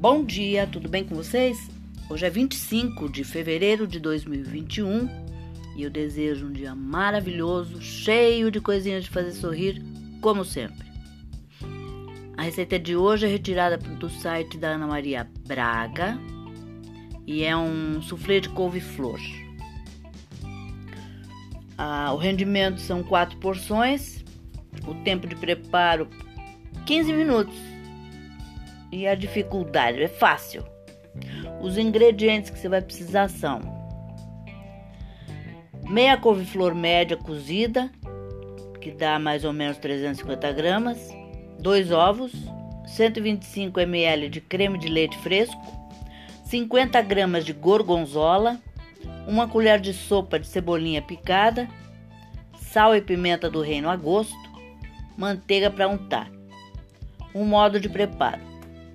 [0.00, 1.68] Bom dia, tudo bem com vocês?
[2.08, 5.06] Hoje é 25 de fevereiro de 2021
[5.76, 9.82] e eu desejo um dia maravilhoso, cheio de coisinhas de fazer sorrir,
[10.22, 10.86] como sempre.
[12.34, 16.18] A receita de hoje é retirada do site da Ana Maria Braga
[17.26, 19.20] e é um soufflé de couve-flor.
[21.76, 24.24] Ah, o rendimento são quatro porções,
[24.86, 26.08] o tempo de preparo
[26.86, 27.79] 15 minutos
[28.92, 30.64] e a dificuldade é fácil.
[31.60, 33.60] Os ingredientes que você vai precisar são
[35.88, 37.90] meia couve-flor média cozida,
[38.80, 41.10] que dá mais ou menos 350 gramas,
[41.58, 42.32] dois ovos,
[42.86, 45.60] 125 ml de creme de leite fresco,
[46.44, 48.58] 50 gramas de gorgonzola,
[49.26, 51.68] uma colher de sopa de cebolinha picada,
[52.56, 54.34] sal e pimenta do reino a gosto,
[55.16, 56.30] manteiga para untar.
[57.34, 58.40] Um modo de preparo: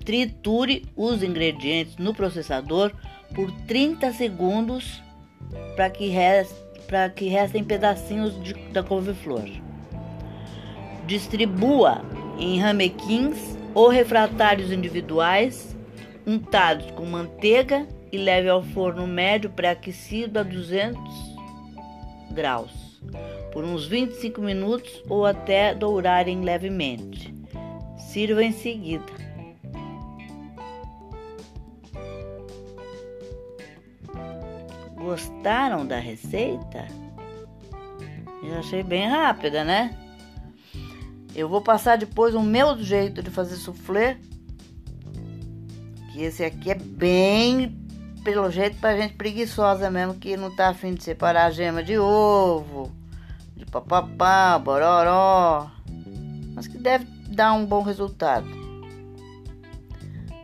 [0.06, 2.92] triture os ingredientes no processador
[3.34, 5.02] por 30 segundos
[5.74, 6.10] para que,
[7.14, 9.44] que restem pedacinhos de, da couve-flor.
[11.06, 12.02] Distribua
[12.38, 15.76] em ramequins ou refratários individuais,
[16.26, 20.96] untados com manteiga e leve ao forno médio pré-aquecido a 200
[22.30, 22.86] graus
[23.52, 27.34] por uns 25 minutos ou até dourarem levemente.
[27.98, 29.25] Sirva em seguida.
[34.96, 36.86] Gostaram da receita?
[38.42, 39.96] Eu achei bem rápida, né?
[41.34, 44.18] Eu vou passar depois o meu jeito de fazer soufflé.
[46.12, 47.76] Que esse aqui é bem,
[48.24, 51.98] pelo jeito, pra gente preguiçosa mesmo, que não tá afim de separar a gema de
[51.98, 52.90] ovo,
[53.54, 55.70] de papapá, bororó.
[56.54, 58.48] Mas que deve dar um bom resultado.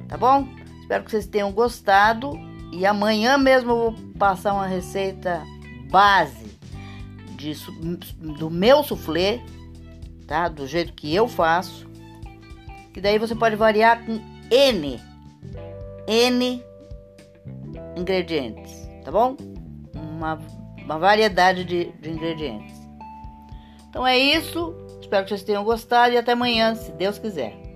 [0.08, 0.46] Tá bom?
[0.80, 2.32] Espero que vocês tenham gostado.
[2.70, 5.42] E amanhã mesmo eu vou passar uma receita
[5.90, 6.56] base
[7.36, 7.54] de,
[8.38, 9.40] do meu soufflé,
[10.28, 10.46] tá?
[10.46, 11.90] Do jeito que eu faço.
[12.94, 15.00] Que daí você pode variar com N.
[16.06, 16.64] N
[17.96, 19.36] ingredientes, tá bom?
[19.92, 20.38] Uma,
[20.84, 22.76] uma variedade de, de ingredientes.
[23.90, 24.72] Então é isso.
[25.00, 27.71] Espero que vocês tenham gostado e até amanhã, se Deus quiser.